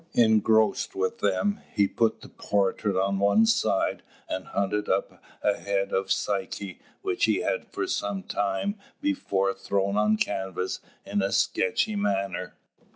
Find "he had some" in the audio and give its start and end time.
7.25-8.23